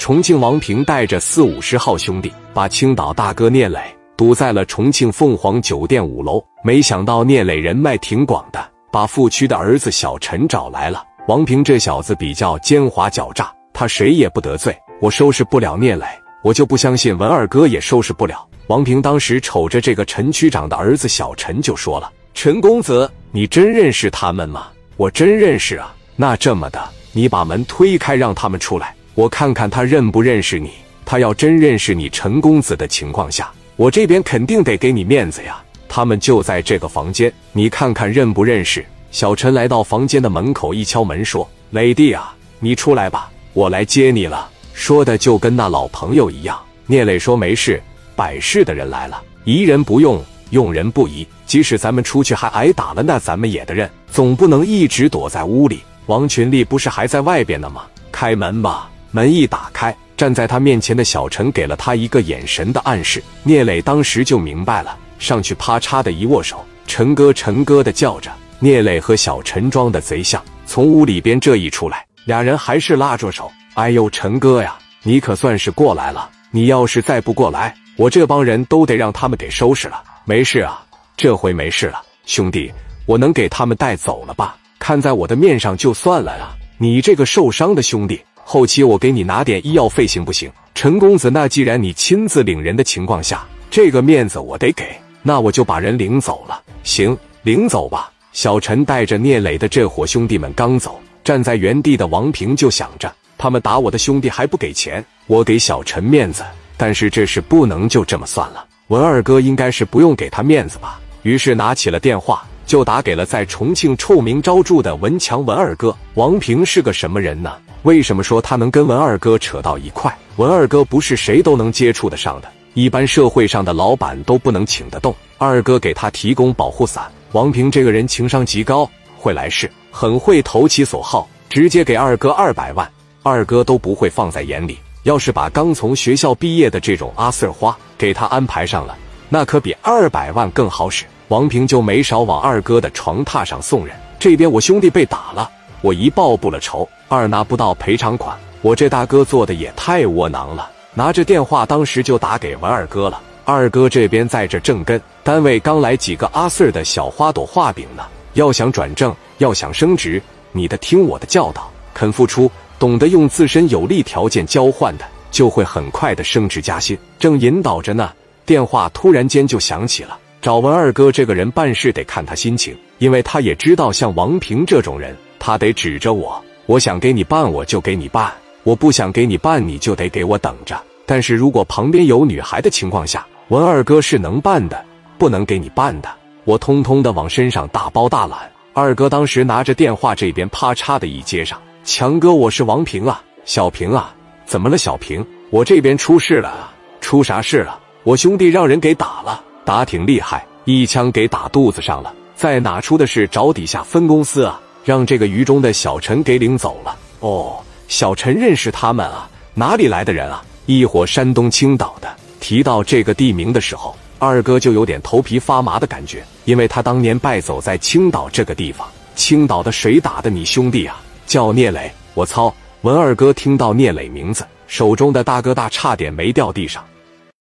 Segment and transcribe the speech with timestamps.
[0.00, 3.78] 重庆王平带着四五十号兄弟，把青岛大哥聂磊
[4.16, 6.42] 堵在了重庆凤凰酒店五楼。
[6.64, 11.04] 没想到聂磊人脉挺广的，把副区的儿子小陈找来了。
[11.28, 14.74] 王平这小子比较奸猾狡诈，他谁也不得罪。
[15.02, 16.06] 我收拾不了聂磊，
[16.42, 18.42] 我就不相信文二哥也收拾不了。
[18.68, 25.94] 王平当时瞅着这个陈区长的儿子小陈，就说了：“陈公子，你真认识他们吗？”“我真认识啊。
[26.16, 26.82] ”“那这么的，
[27.12, 30.70] 你把门推开，让他们出来。”我看看他认不认识你。
[31.04, 35.62] 他要真认识你陈公子的情况下，我这边肯定得给你面子呀。
[35.86, 38.82] 他们就在这个房间，你看看认不认识？
[39.10, 46.58] 小陈来到房间的门口，一敲门说：“磊弟啊，你出来吧，我来接你了。”说的就跟那老朋友一样。
[46.86, 47.78] 聂磊说：“没事，
[48.16, 51.28] 百事的人来了，疑人不用，用人不疑。
[51.44, 55.82] 即使咱们出去还挨打了，那咱们也得认，总不能一直躲在屋里。
[56.06, 57.82] 王群力不是还在外边呢吗？
[58.10, 63.22] 开门吧。”门一打开，站在他面前的小陈给了他一个眼神的暗示。
[63.42, 68.30] 聂磊当时就明白了，上去啪嚓的一握手，陈哥，陈哥的叫着。
[68.58, 73.50] 聂磊和小陈装的贼像，从屋里边这一出来，俩人还是拉着手。
[73.74, 76.28] 哎呦，陈哥呀，你可算是过来了！
[76.50, 80.02] 你要是再不过来，我这帮人都得让他们给收拾了。
[80.24, 80.84] 没事啊，
[81.16, 82.70] 这回没事了，兄弟，
[83.06, 84.56] 我能给他们带走了吧？
[84.78, 86.54] 看在我的面上就算了啊！
[86.76, 88.20] 你这个受伤的兄弟。
[88.52, 91.30] 后期我给你拿点医药费行不行，陈公子？
[91.30, 94.86] 那既然你亲自领人的情况下，这个面子我得给，
[95.22, 96.60] 那我就把人领走了。
[96.82, 98.10] 行，领走吧。
[98.32, 106.42] 小陈带着聂磊的这伙兄弟们刚走，站在原地的王平就想着，他们打我的兄弟还不给钱，我给小陈面子，
[106.76, 108.66] 但是这事不能就这么算了。
[108.88, 111.00] 文二哥应该是不用给他面子吧？
[111.22, 115.92] 于是拿起了电话，就打给了在重庆臭名昭著的文强文二哥。
[116.14, 117.52] 王平是个什么人呢？
[117.82, 120.16] 为什么说他能跟文二哥扯到一块？
[120.36, 125.12] 文二哥不是谁都能接触得上的，一般社会上的老板都不能请得动。
[125.36, 127.10] 二哥给他提供保护伞。
[127.32, 128.88] 王平这个人情商极高，
[129.18, 132.88] 会来事，很会投其所好，直接给二哥二百万，
[133.24, 134.78] 二哥都不会放在眼里。
[135.02, 138.96] 要是把刚从学校毕业的这种阿 Sir 花给他安排上了，
[139.28, 141.04] 那可比二百万更好使。
[141.30, 143.94] 王平就没少往二哥的床榻上送人。
[144.18, 145.48] 这边我兄弟被打了。
[145.80, 150.68] 我一报不了仇，二拿不到赔偿款，我这大哥做的也太窝囊了。
[150.92, 153.20] 拿着电话，当时就打给文二哥了。
[153.44, 158.02] 二哥这边在这正跟单位刚来几个阿 Sir 的小花朵画饼呢。
[158.34, 160.20] 要想转正，要想升职，
[160.50, 166.98] 你得听我的教导，肯付出，懂得用自身有利条件交换的，就会很快的升职加薪。
[167.20, 168.12] 正引导着呢，
[168.44, 170.18] 电话突然间就响起了。
[170.40, 175.14] 找文二哥这个人办事得看他心情，因为他也知道像王平这种人。
[175.38, 178.30] 他得指着我，我想给你办，我就给你办；
[178.62, 180.80] 我不想给你办，你就得给我等着。
[181.04, 184.82] 但是如果旁边有女孩的情况下，文二哥是能办的，
[185.18, 186.08] 不能给你办的。
[186.44, 188.38] 我通通的往身上大包大揽。
[188.72, 194.14] 二哥当时拿着电话，这边啪嚓的一接上：“强哥，我是王平啊，小平啊，
[194.46, 194.78] 怎么了？
[194.78, 196.70] 小平，我这边出事了！
[197.02, 197.78] 出啥事了？
[198.04, 202.12] 我兄弟让人给打了，打挺厉害，一枪给打肚子上了。
[202.34, 203.28] 在哪出的事？
[203.28, 206.96] 找底下分公司啊。”让这个鱼中的小陈给领走了。
[207.20, 209.30] 哦，小陈认识他们啊？
[209.54, 210.42] 哪里来的人啊？
[210.66, 212.08] 一伙山东青岛的。
[212.40, 218.84] 提到这个地名的时候，二哥就有点头皮发麻的感觉，因为他当年败走在青岛这个地方。
[219.14, 221.00] 青岛的谁打的你兄弟啊？
[221.28, 221.88] 叫聂磊。
[222.14, 222.52] 我操！
[222.80, 226.84] 文二哥听到聂磊名字，手中的大哥大差点没掉地上。